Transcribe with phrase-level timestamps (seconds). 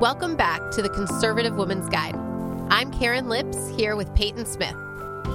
[0.00, 2.16] Welcome back to the Conservative Woman's Guide.
[2.68, 4.74] I'm Karin Lips here with Peyton Smith.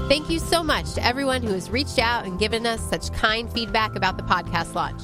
[0.09, 3.49] Thank you so much to everyone who has reached out and given us such kind
[3.53, 5.01] feedback about the podcast launch.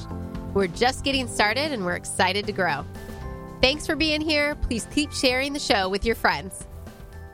[0.52, 2.84] We're just getting started and we're excited to grow.
[3.62, 4.56] Thanks for being here.
[4.56, 6.66] Please keep sharing the show with your friends.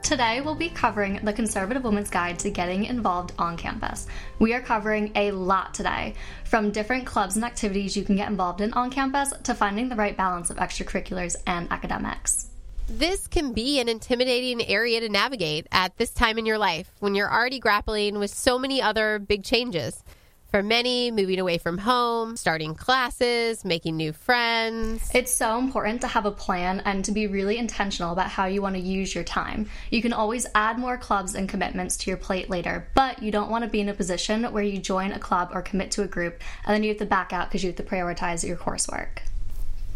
[0.02, 4.08] Today, we'll be covering the Conservative Woman's Guide to Getting Involved on Campus.
[4.40, 6.14] We are covering a lot today,
[6.44, 9.94] from different clubs and activities you can get involved in on campus to finding the
[9.94, 12.48] right balance of extracurriculars and academics.
[12.88, 17.14] This can be an intimidating area to navigate at this time in your life when
[17.14, 20.02] you're already grappling with so many other big changes.
[20.52, 25.10] For many, moving away from home, starting classes, making new friends.
[25.14, 28.60] It's so important to have a plan and to be really intentional about how you
[28.60, 29.70] want to use your time.
[29.90, 33.50] You can always add more clubs and commitments to your plate later, but you don't
[33.50, 36.06] want to be in a position where you join a club or commit to a
[36.06, 39.20] group and then you have to back out because you have to prioritize your coursework.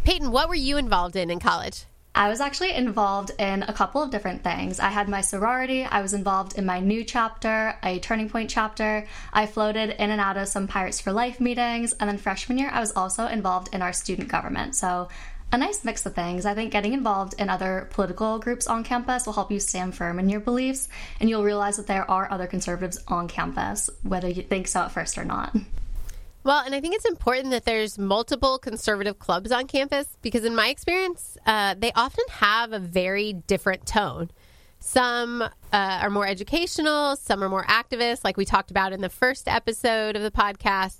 [0.04, 1.84] Peyton, what were you involved in in college?
[2.16, 4.80] I was actually involved in a couple of different things.
[4.80, 9.06] I had my sorority, I was involved in my NeW chapter, a Turning Point chapter.
[9.34, 12.70] I floated in and out of some Pirates for Life meetings, and then freshman year,
[12.72, 14.74] I was also involved in our student government.
[14.74, 15.08] So,
[15.52, 16.46] a nice mix of things.
[16.46, 20.18] I think getting involved in other political groups on campus will help you stand firm
[20.18, 20.88] in your beliefs,
[21.20, 24.90] and you'll realize that there are other conservatives on campus, whether you think so at
[24.90, 25.54] first or not.
[26.46, 30.54] Well, and I think it's important that there's multiple conservative clubs on campus because, in
[30.54, 34.30] my experience, uh, they often have a very different tone.
[34.78, 39.08] Some uh, are more educational, some are more activist, like we talked about in the
[39.08, 40.98] first episode of the podcast.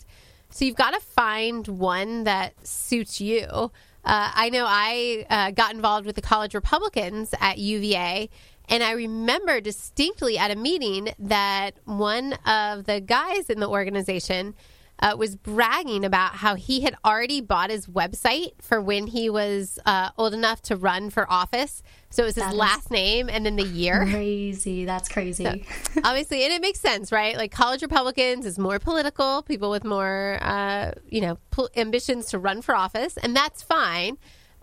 [0.50, 3.46] So you've got to find one that suits you.
[3.46, 3.70] Uh,
[4.04, 8.30] I know I uh, got involved with the College Republicans at UVA,
[8.68, 14.56] and I remember distinctly at a meeting that one of the guys in the organization
[15.00, 19.78] uh, was bragging about how he had already bought his website for when he was
[19.84, 21.82] uh, old enough to run for office.
[22.10, 24.06] So it was his that last name and then the year.
[24.06, 24.84] Crazy.
[24.84, 25.66] That's crazy.
[25.92, 27.36] So, obviously, and it makes sense, right?
[27.36, 31.38] Like college Republicans is more political, people with more, uh, you know,
[31.76, 34.16] ambitions to run for office, and that's fine.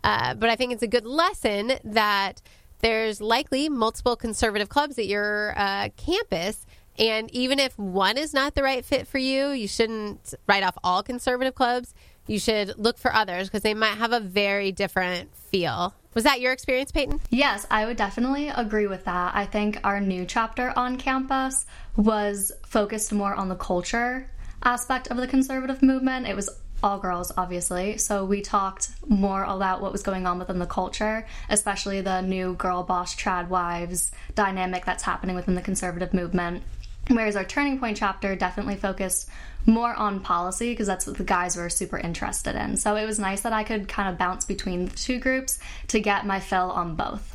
[0.04, 2.42] Uh, but I think it's a good lesson that
[2.80, 6.66] there's likely multiple conservative clubs at your uh, campus
[6.98, 10.78] and even if one is not the right fit for you, you shouldn't write off
[10.84, 11.94] all conservative clubs.
[12.28, 15.94] You should look for others because they might have a very different feel.
[16.14, 17.20] Was that your experience, Peyton?
[17.32, 19.36] Yes, I would definitely agree with that.
[19.36, 21.66] I think our NeW chapter on campus
[21.98, 24.30] was focused more on the culture
[24.64, 26.28] aspect of the conservative movement.
[26.28, 26.50] It was
[26.84, 27.98] all girls, obviously.
[27.98, 32.54] So we talked more about what was going on within the culture, especially the new
[32.56, 36.64] girl boss trad wives dynamic that's happening within the conservative movement.
[37.10, 39.30] Whereas our Turning Point chapter definitely focused
[39.66, 42.78] more on policy because that's what the guys were super interested in.
[42.78, 46.00] So it was nice that I could kind of bounce between the two groups to
[46.00, 47.30] get my fill on both.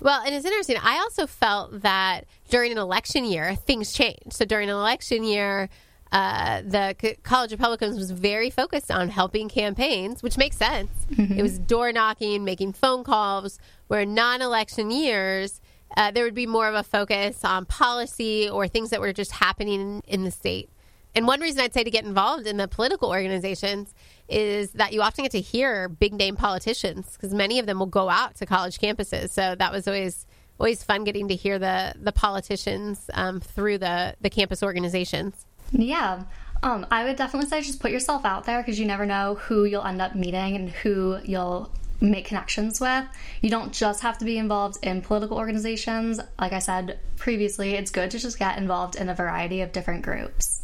[0.00, 0.76] Well, and it's interesting.
[0.82, 4.32] I also felt that during an election year, things change.
[4.32, 5.70] So during an election year,
[6.12, 10.90] uh, the College Republicans was very focused on helping campaigns, which makes sense.
[11.10, 11.38] Mm-hmm.
[11.38, 13.58] It was door knocking, making phone calls,
[13.88, 15.60] where non election years,
[15.96, 19.32] uh, there would be more of a focus on policy or things that were just
[19.32, 20.70] happening in, the state.
[21.14, 23.94] And one reason I'd say to get involved in the political organizations
[24.28, 27.86] is that you often get to hear big name politicians because many of them will
[27.86, 29.30] go out to college campuses.
[29.30, 30.26] So that was always
[30.58, 35.46] always fun getting to hear the the politicians um, through the the campus organizations.
[35.70, 36.24] Yeah.
[36.62, 39.64] Um, I would definitely say just put yourself out there because you never know who
[39.64, 43.04] you'll end up meeting and who you'll make connections with.
[43.40, 46.20] You don't just have to be involved in political organizations.
[46.38, 50.02] Like I said previously, it's good to just get involved in a variety of different
[50.02, 50.62] groups.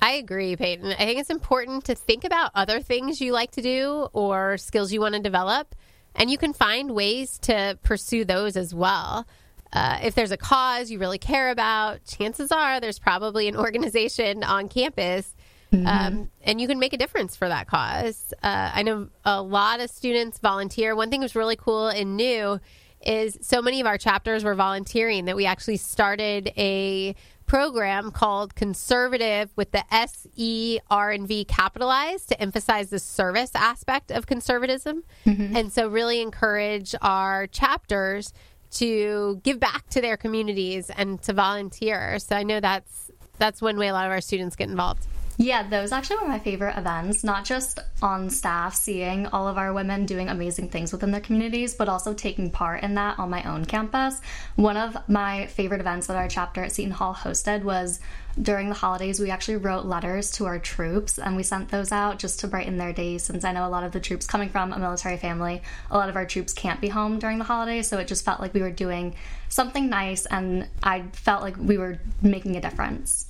[0.00, 0.92] I agree, Peyton.
[0.92, 4.92] I think it's important to think about other things you like to do or skills
[4.92, 5.74] you want to develop,
[6.14, 9.26] and you can find ways to pursue those as well.
[9.72, 14.44] Uh, if there's a cause you really care about, chances are there's probably an organization
[14.44, 15.34] on campus
[15.72, 15.86] Mm-hmm.
[15.86, 18.32] Um, and you can make a difference for that cause.
[18.42, 20.96] Uh, I know a lot of students volunteer.
[20.96, 22.58] One thing was really cool and new
[23.04, 27.14] is so many of our chapters were volunteering that we actually started a
[27.46, 33.50] program called conservative with the S E R and V capitalized to emphasize the service
[33.54, 35.04] aspect of conservatism.
[35.26, 35.56] Mm-hmm.
[35.56, 38.32] And so really encourage our chapters
[38.72, 42.18] to give back to their communities and to volunteer.
[42.18, 45.06] So I know that's that's one way a lot of our students get involved.
[45.40, 49.72] Yeah, those actually were my favorite events, not just on staff, seeing all of our
[49.72, 53.44] women doing amazing things within their communities, but also taking part in that on my
[53.44, 54.20] own campus.
[54.56, 58.00] One of my favorite events that our chapter at Seton Hall hosted was
[58.42, 62.18] during the holidays, we actually wrote letters to our troops and we sent those out
[62.18, 63.22] just to brighten their days.
[63.22, 66.08] Since I know a lot of the troops coming from a military family, a lot
[66.08, 68.60] of our troops can't be home during the holidays, so it just felt like we
[68.60, 69.14] were doing
[69.48, 73.27] something nice and I felt like we were making a difference.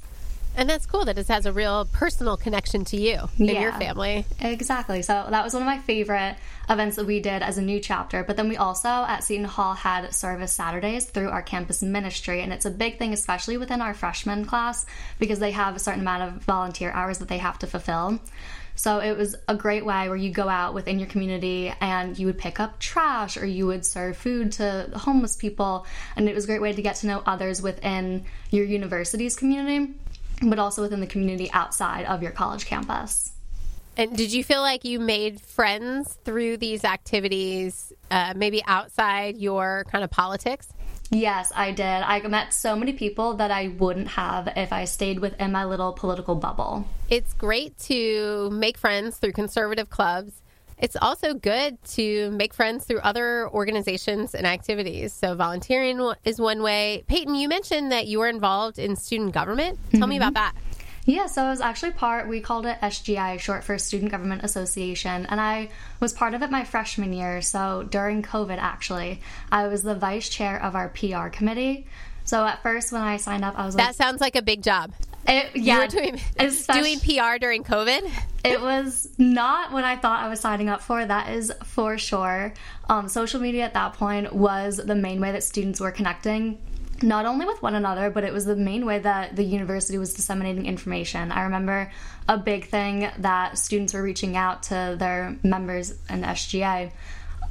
[0.59, 3.63] And that's cool that it has a real personal connection to you and Yeah.
[3.63, 4.27] your family.
[4.41, 5.03] Exactly.
[5.03, 6.35] So that was one of my favorite
[6.69, 8.25] events that we did as a new chapter.
[8.25, 12.43] But then we also at Seton Hall had service Saturdays through our campus ministry.
[12.43, 14.85] And it's a big thing, especially within our freshman class,
[15.21, 18.19] because they have a certain amount of volunteer hours that they have to fulfill.
[18.75, 22.27] So it was a great way where you go out within your community and you
[22.27, 25.85] would pick up trash or you would serve food to homeless people.
[26.17, 29.95] And it was a great way to get to know others within your university's community,
[30.43, 33.33] but also within the community outside of your college campus.
[33.97, 39.85] And did you feel like you made friends through these activities, uh, maybe outside your
[39.91, 40.69] kind of politics?
[41.11, 41.83] Yes, I did.
[41.85, 45.93] I met so many people that I wouldn't have if I stayed within my little
[45.93, 46.87] political bubble.
[47.09, 50.43] It's great to make friends through conservative clubs.
[50.79, 55.13] It's also good to make friends through other organizations and activities.
[55.13, 57.05] So, volunteering is one way.
[57.09, 59.79] Peyton, you mentioned that you were involved in student government.
[59.93, 60.57] Tell me about mm-hmm.
[60.57, 60.69] that.
[61.09, 65.25] Yeah, so I was actually part, we called it SGA, short for Student Government Association,
[65.25, 65.71] and I
[66.01, 67.41] was part of it my freshman year.
[67.41, 71.87] So during COVID, actually, I was the vice chair of our PR committee.
[72.25, 74.63] So at first, when I signed up, I was like, That sounds like a big
[74.63, 74.93] job.
[75.29, 76.21] It, You yeah, doing,
[76.73, 78.11] doing PR during COVID.
[78.45, 81.05] it was not what I thought I was signing up for.
[81.05, 82.55] That is for sure.
[82.89, 86.59] Um, social media at that point was the main way that students were connecting,
[87.03, 90.15] not only with one another, but it was the main way that the university was
[90.15, 91.31] disseminating information.
[91.31, 91.93] I remember
[92.29, 96.91] a big thing that students were reaching out to their members in SGA.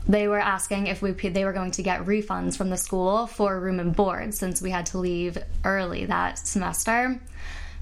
[0.07, 3.59] They were asking if we they were going to get refunds from the school for
[3.59, 7.19] room and board since we had to leave early that semester.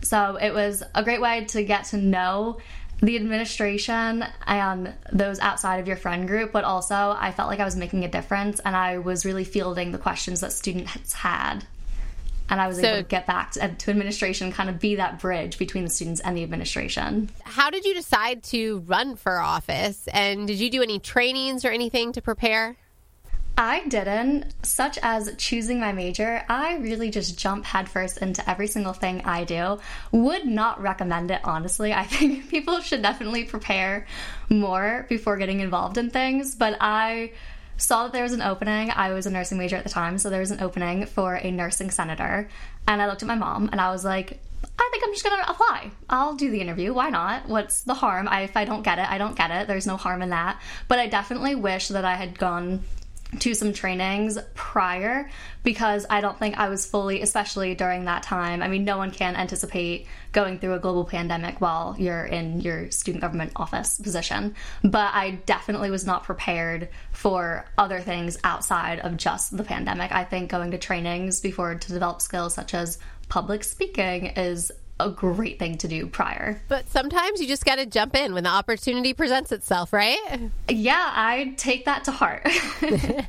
[0.06, 2.60] So it was a great way to get to know
[3.02, 7.66] the administration and those outside of your friend group, but also I felt like I
[7.66, 11.66] was making a difference and I was really fielding the questions that students had.
[12.48, 15.20] And I was So- able to get back to, to administration, kind of be that
[15.20, 17.30] bridge between the students and the administration.
[17.44, 20.08] How did you decide to run for office?
[20.14, 22.78] And did you do any trainings or anything to prepare?
[23.58, 26.44] I didn't, such as choosing my major.
[26.50, 29.80] I really just jump headfirst into every single thing I do.
[30.12, 31.94] Would not recommend it, honestly.
[31.94, 34.08] I think people should definitely prepare
[34.50, 36.54] more before getting involved in things.
[36.54, 37.32] But I
[37.78, 38.92] saw that there was an opening.
[38.92, 41.50] I was a nursing major at the time, so there was an opening for a
[41.50, 42.50] nursing senator.
[42.88, 44.40] And I looked at my mom and I was like,
[44.78, 45.92] I think I'm just gonna apply.
[46.10, 46.94] I'll do the interview.
[46.94, 47.48] Why not?
[47.48, 48.28] What's the harm?
[48.28, 49.68] I, if I don't get it, I don't get it.
[49.68, 50.60] There's no harm in that.
[50.88, 52.84] But I definitely wish that I had gone
[53.40, 55.30] to some trainings prior
[55.64, 58.62] because I don't think I was fully, especially during that time.
[58.62, 62.92] I mean, no one can anticipate going through a global pandemic while you're in your
[62.92, 64.56] student government office position.
[64.84, 70.12] But I definitely was not prepared for other things outside of just the pandemic.
[70.12, 75.10] I think going to trainings before to develop skills such as public speaking is a
[75.10, 76.62] great thing to do prior.
[76.68, 80.50] But sometimes you just got to jump in when the opportunity presents itself, right?
[80.70, 82.48] Yeah, I take that to heart.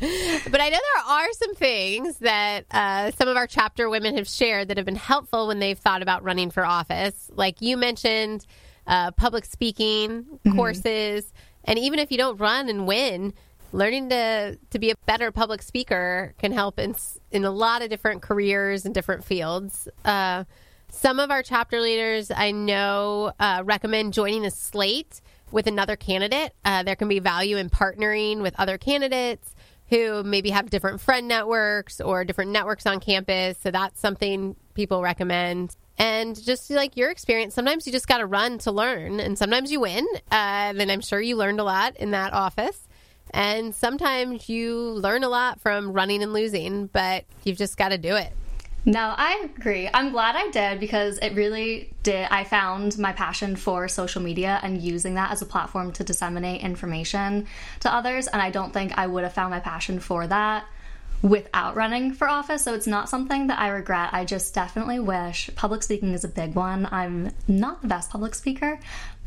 [0.00, 4.28] But I know there are some things that uh, some of our chapter women have
[4.28, 7.28] shared that have been helpful when they've thought about running for office.
[7.34, 8.46] Like you mentioned,
[8.86, 10.24] uh, public speaking
[10.54, 11.32] courses,
[11.64, 13.34] and even if you don't run and win,
[13.72, 16.94] learning to to be a better public speaker can help in
[17.32, 19.88] in a lot of different careers and different fields.
[20.04, 20.44] Uh,
[20.90, 26.52] some of our chapter leaders I know uh, recommend joining a slate with another candidate.
[26.64, 29.54] Uh, there can be value in partnering with other candidates
[29.88, 33.58] who maybe have different friend networks or different networks on campus.
[33.58, 35.74] So that's something people recommend.
[35.96, 39.72] And just like your experience, sometimes you just got to run to learn, and sometimes
[39.72, 40.06] you win.
[40.30, 42.86] Uh, and I'm sure you learned a lot in that office.
[43.32, 47.98] And sometimes you learn a lot from running and losing, but you've just got to
[47.98, 48.32] do it.
[48.84, 49.88] No, I agree.
[49.92, 52.26] I'm glad I did because it really did.
[52.30, 56.62] I found my passion for social media and using that as a platform to disseminate
[56.62, 57.46] information
[57.80, 58.28] to others.
[58.28, 60.66] And I don't think I would have found my passion for that
[61.20, 62.62] without running for office.
[62.62, 64.10] So it's not something that I regret.
[64.12, 66.88] I just definitely wish public speaking is a big one.
[66.90, 68.78] I'm not the best public speaker,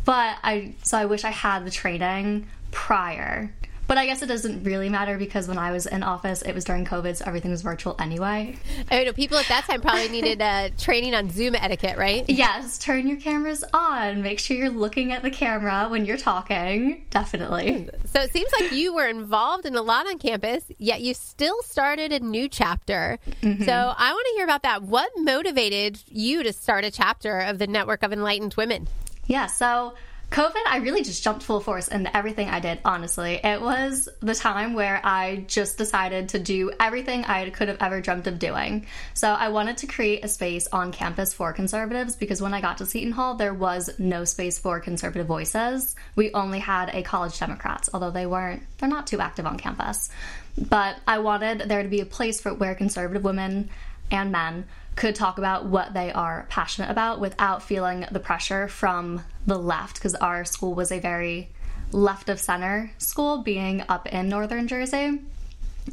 [0.06, 3.54] but I, so I wish I had the training prior.
[3.92, 6.64] But I guess it doesn't really matter because when I was in office, it was
[6.64, 8.56] during COVID, so everything was virtual anyway.
[8.90, 12.24] I know people at that time probably needed uh, training on Zoom etiquette, right?
[12.30, 14.22] Yes, turn your cameras on.
[14.22, 17.04] Make sure you're looking at the camera when you're talking.
[17.10, 17.90] Definitely.
[18.06, 21.62] So it seems like you were involved in a lot on campus, yet you still
[21.64, 23.20] started a new chapter.
[23.42, 23.66] Mm-hmm.
[23.66, 24.84] So I want to hear about that.
[24.84, 28.88] What motivated you to start a chapter of the Network of Enlightened Women?
[29.26, 29.96] Yeah, so
[30.32, 33.42] COVID, I really just jumped full force into everything I did, honestly.
[33.44, 38.00] It was the time where I just decided to do everything I could have ever
[38.00, 38.86] dreamt of doing.
[39.14, 42.78] So I wanted to create a space on campus for conservatives because when I got
[42.78, 45.98] to Seton Hall, there was no space for conservative voices.
[46.16, 50.10] We only had a college Democrats, although they weren't, they're not too active on campus.
[50.58, 53.70] But I wanted there to be a place for where conservative women
[54.12, 54.66] and men
[54.96, 59.96] could talk about what they are passionate about without feeling the pressure from the left
[59.96, 61.50] because our school was a very
[61.92, 65.20] left of center school being up in northern Jersey.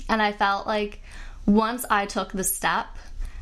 [0.09, 1.01] And I felt like
[1.47, 2.87] once I took the step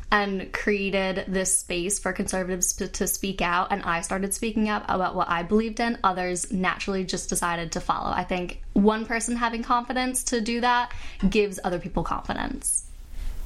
[0.09, 5.15] and created this space for conservatives to speak out and I started speaking up about
[5.15, 8.11] what I believed in, others naturally just decided to follow.
[8.11, 10.93] I think one person having confidence to do that
[11.29, 12.85] gives other people confidence.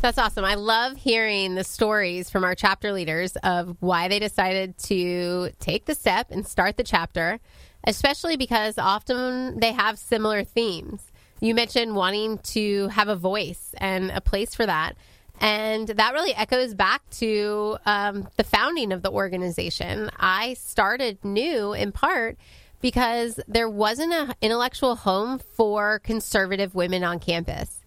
[0.02, 0.46] That's awesome.
[0.46, 5.86] I love hearing the stories from our chapter leaders of why they decided to take
[5.86, 7.40] the step and start the chapter,
[7.84, 11.12] especially because often they have similar themes.
[11.40, 14.94] You mentioned wanting to have a voice and a place for that.
[15.40, 20.10] And that really echoes back to um, the founding of the organization.
[20.18, 22.40] I started NeW in part
[22.82, 27.81] because there wasn't an intellectual home for conservative women on campus.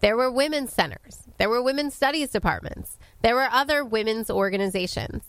[0.00, 1.24] There were women's centers.
[1.38, 2.98] There were women's studies departments.
[3.22, 5.22] There were other women's organizations.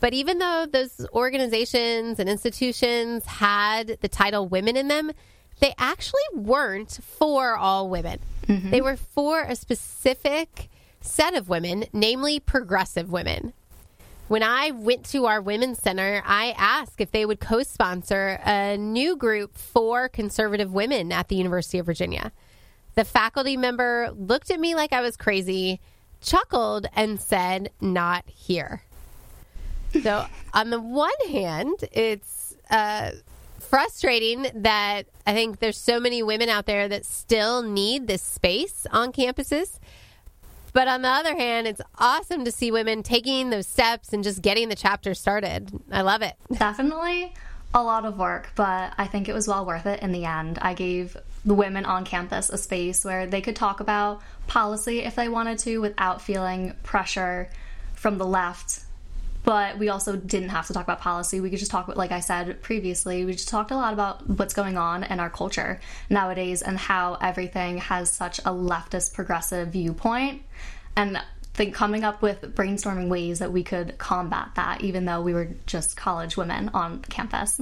[0.00, 5.12] But even though those organizations and institutions had the title women in them,
[5.60, 8.18] they actually weren't for all women.
[8.46, 8.70] Mm-hmm.
[8.70, 10.70] They were for a specific
[11.02, 13.52] set of women, namely progressive women.
[14.28, 18.76] When I went to our women's center, I asked if they would co sponsor a
[18.76, 22.32] new group for conservative women at the University of Virginia.
[22.94, 25.80] The faculty member looked at me like I was crazy,
[26.20, 28.82] chuckled, and said, Not here.
[30.02, 33.12] So, on the one hand, it's uh,
[33.58, 38.86] frustrating that I think there's so many women out there that still need this space
[38.90, 39.78] on campuses.
[40.72, 44.40] But on the other hand, it's awesome to see women taking those steps and just
[44.42, 45.70] getting the chapter started.
[45.90, 46.34] I love it.
[46.52, 47.34] Definitely
[47.74, 50.58] a lot of work, but I think it was well worth it in the end.
[50.60, 55.14] I gave the women on campus a space where they could talk about policy if
[55.14, 57.48] they wanted to without feeling pressure
[57.94, 58.84] from the left.
[59.42, 61.40] But we also didn't have to talk about policy.
[61.40, 64.52] We could just talk, like I said previously, we just talked a lot about what's
[64.52, 65.80] going on in our culture
[66.10, 70.42] nowadays and how everything has such a leftist progressive viewpoint.
[70.94, 71.22] And
[71.54, 75.48] think coming up with brainstorming ways that we could combat that, even though we were
[75.66, 77.60] just college women on campus.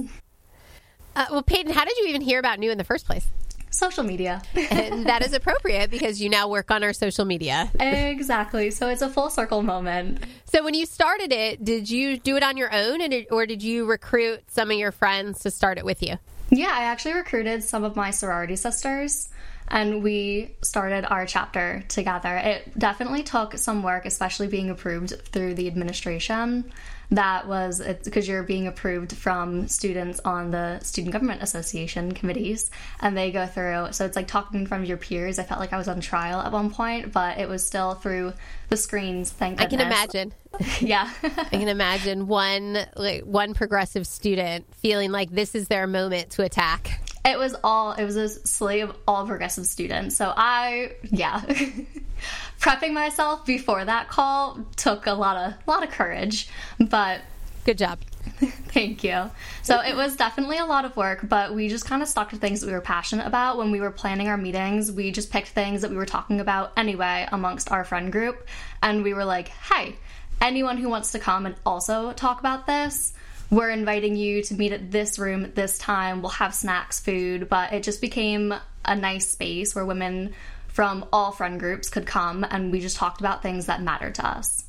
[1.15, 3.25] Uh, well, Peyton, how did you even hear about NeW in the first place?
[3.71, 4.41] Social media.
[4.71, 7.69] and that is appropriate because you now work on our social media.
[7.79, 8.71] exactly.
[8.71, 10.23] So it's a full circle moment.
[10.45, 13.63] So when you started it, did you do it on your own and or did
[13.63, 16.17] you recruit some of your friends to start it with you?
[16.49, 19.29] Yeah, I actually recruited some of my sorority sisters
[19.67, 22.35] and we started our chapter together.
[22.35, 26.71] It definitely took some work, especially being approved through the administration.
[27.11, 33.17] That was because you're being approved from students on the Student Government Association committees, and
[33.17, 33.87] they go through.
[33.91, 35.39] So it's like talking from your peers.
[35.39, 38.33] I felt like I was on trial at one point, but it was still through
[38.69, 39.31] the screens.
[39.31, 39.81] Thank goodness.
[39.81, 40.33] I can imagine.
[40.87, 46.31] yeah, I can imagine one like one progressive student feeling like this is their moment
[46.31, 47.01] to attack.
[47.25, 50.15] It was all, it was a slate of all progressive students.
[50.15, 51.41] So I, yeah.
[52.59, 56.49] Prepping myself before that call took a lot of, a lot of courage,
[56.79, 57.21] but.
[57.65, 57.99] Good job.
[58.39, 59.29] Thank you.
[59.63, 62.37] So it was definitely a lot of work, but we just kind of stuck to
[62.37, 63.57] things that we were passionate about.
[63.57, 66.73] When we were planning our meetings, we just picked things that we were talking about
[66.77, 68.47] anyway amongst our friend group.
[68.83, 69.95] And we were like, hey,
[70.41, 73.13] anyone who wants to come and also talk about this,
[73.49, 76.21] we're inviting you to meet at this room at this time.
[76.21, 78.53] We'll have snacks, food, but it just became
[78.85, 80.33] a nice space where women
[80.79, 84.25] from all friend groups could come and we just talked about things that mattered to
[84.25, 84.63] us.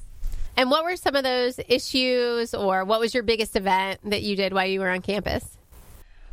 [0.56, 4.34] And what were some of those issues or what was your biggest event that you
[4.34, 5.44] did while you were on campus?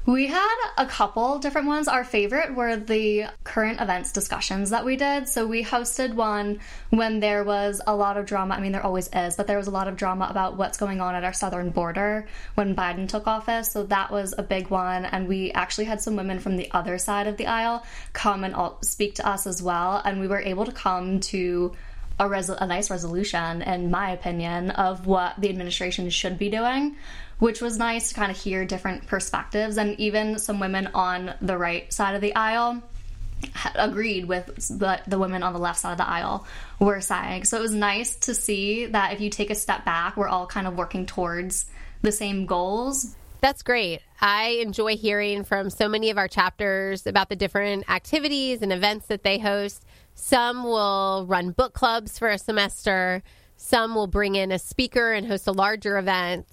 [0.08, 1.90] We had a couple different ones.
[1.90, 5.28] Our favorite were the current events discussions that we did.
[5.28, 6.62] So we hosted one
[6.92, 8.56] when there was a lot of drama.
[8.56, 11.02] I mean, there always is, but there was a lot of drama about what's going
[11.02, 13.74] on at our southern border when Biden took office.
[13.74, 15.04] So that was a big one.
[15.04, 18.56] And we actually had some women from the other side of the aisle come and
[18.86, 20.02] speak to us as well.
[20.06, 21.74] And we were able to come to
[22.18, 26.96] a, res- a nice resolution, in my opinion, of what the administration should be doing
[27.40, 29.78] which was nice to kind of hear different perspectives.
[29.78, 32.82] And even some women on the right side of the aisle
[33.76, 34.48] agreed with
[34.80, 36.48] the, the women on the left side of the aisle
[36.80, 37.46] were saying.
[37.46, 40.48] So it was nice to see that if you take a step back, we're all
[40.48, 41.66] kind of working towards
[42.02, 43.16] the same goals.
[43.40, 44.02] That's great.
[44.20, 49.08] I enjoy hearing from so many of our chapters about the different activities and events
[49.08, 49.86] that they host.
[50.16, 53.22] Some will run book clubs for a semester,
[53.56, 56.48] some will bring in a speaker and host a larger event.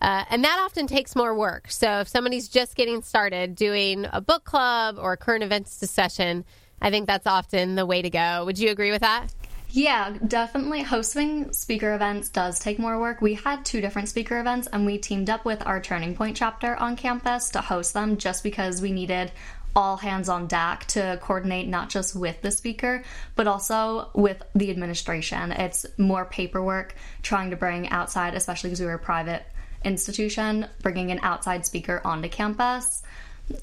[0.00, 1.70] Uh, and that often takes more work.
[1.70, 6.44] So if somebody's just getting started doing a book club or a current events discussion,
[6.80, 8.44] I think that's often the way to go.
[8.44, 9.34] Would you agree with that?
[9.70, 10.82] Yeah, definitely.
[10.82, 13.20] Hosting speaker events does take more work.
[13.20, 16.76] We had two different speaker events and we teamed up with our Turning Point chapter
[16.76, 19.32] on campus to host them just because we needed
[19.74, 23.02] all hands on deck to coordinate not just with the speaker,
[23.34, 25.52] but also with the administration.
[25.52, 29.44] It's more paperwork trying to bring outside, especially because we were private
[29.86, 33.02] institution bringing an outside speaker onto campus.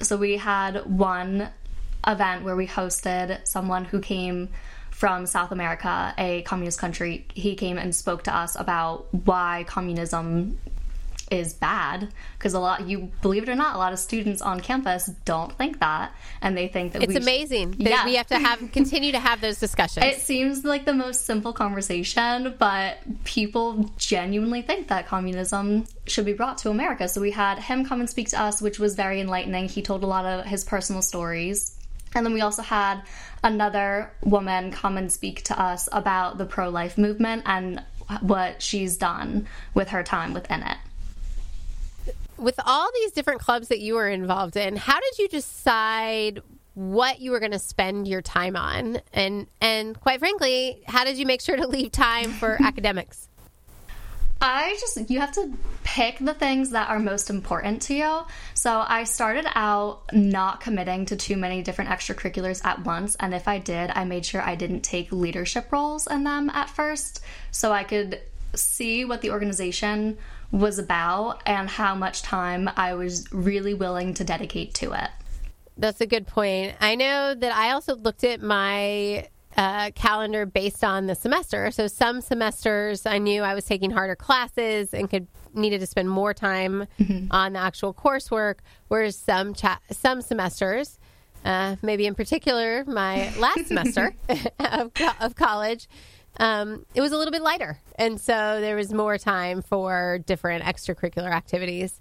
[0.02, 1.50] So we had one
[2.06, 4.48] event where we hosted someone who came
[4.90, 7.26] from South America, a communist country.
[7.34, 10.58] He came and spoke to us about why communism
[11.34, 14.60] is bad because a lot you believe it or not a lot of students on
[14.60, 18.04] campus don't think that and they think that it's amazing that yeah.
[18.04, 20.06] we have to have continue to have those discussions.
[20.06, 26.32] It seems like the most simple conversation but people genuinely think that communism should be
[26.32, 27.08] brought to america.
[27.08, 29.68] So we had him come and speak to us which was very enlightening.
[29.68, 31.76] He told a lot of his personal stories.
[32.16, 33.02] And then we also had
[33.42, 37.82] another woman come and speak to us about the pro life movement and
[38.20, 40.76] what she's done with her time within it
[42.38, 46.40] with all these different clubs that you were involved in, how did you decide
[46.74, 48.98] what you were going to spend your time on?
[49.12, 53.28] And and quite frankly, how did you make sure to leave time for academics?
[54.46, 58.26] I just, you have to pick the things that are most important to you.
[58.52, 63.16] So I started out not committing to too many different extracurriculars at once.
[63.18, 66.68] And if I did, I made sure I didn't take leadership roles in them at
[66.68, 67.20] first
[67.52, 68.20] so I could
[68.54, 70.18] see what the organization
[70.54, 75.10] was about and how much time I was really willing to dedicate to it.
[75.76, 76.76] That's a good point.
[76.80, 81.72] I know that I also looked at my uh, calendar based on the semester.
[81.72, 86.10] So some semesters I knew I was taking harder classes and could needed to spend
[86.10, 87.26] more time mm-hmm.
[87.30, 88.56] on the actual coursework,
[88.88, 90.98] whereas some cha- some semesters,
[91.44, 94.14] uh, maybe in particular my last semester
[94.58, 95.88] of, of college,
[96.38, 97.78] um, it was a little bit lighter.
[97.96, 102.00] And so there was more time for different extracurricular activities.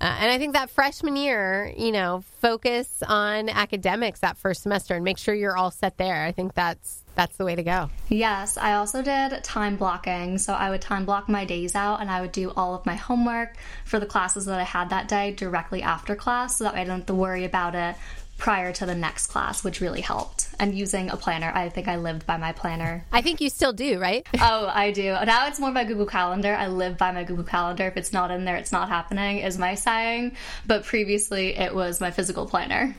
[0.00, 4.94] Uh, and I think that freshman year, you know, focus on academics that first semester
[4.94, 6.24] and make sure you're all set there.
[6.24, 7.90] I think that's that's the way to go.
[8.08, 10.38] Yes, I also did time blocking.
[10.38, 12.94] So I would time block my days out and I would do all of my
[12.94, 16.84] homework for the classes that I had that day directly after class so that I
[16.84, 17.96] didn't have to worry about it
[18.36, 20.47] prior to the next class, which really helped.
[20.60, 23.04] And using a planner, I think I lived by my planner.
[23.12, 24.26] I think you still do, right?
[24.40, 25.12] oh, I do.
[25.12, 26.54] Now it's more my Google Calendar.
[26.54, 27.86] I live by my Google Calendar.
[27.86, 30.36] If it's not in there, it's not happening, is my saying.
[30.66, 32.96] But previously, it was my physical planner.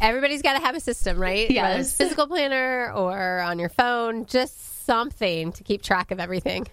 [0.00, 1.48] Everybody's got to have a system, right?
[1.48, 1.94] Yes.
[1.94, 6.66] Physical planner or on your phone, just something to keep track of everything.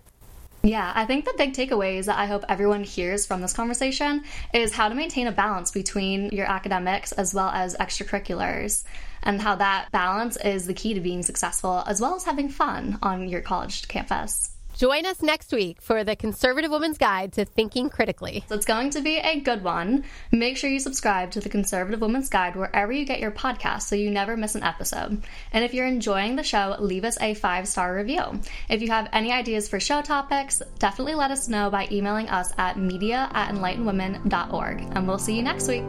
[0.65, 4.73] Yeah, I think the big takeaways that I hope everyone hears from this conversation is
[4.73, 8.83] how to maintain a balance between your academics as well as extracurriculars,
[9.25, 12.97] and how that balance is the key to being successful as well as having fun
[13.01, 14.55] on your college campus.
[14.77, 18.43] Join us next week for the Conservative Woman's Guide to Thinking Critically.
[18.49, 20.03] So it's going to be a good one.
[20.33, 23.95] Make sure you subscribe to the Conservative Woman's Guide wherever you get your podcast so
[23.95, 25.23] you never miss an episode.
[25.53, 28.41] And if you're enjoying the show, leave us a five star review.
[28.69, 32.51] If you have any ideas for show topics, definitely let us know by emailing us
[32.57, 34.81] at media at enlightenedwomen.org.
[34.91, 35.87] And we'll see you next week.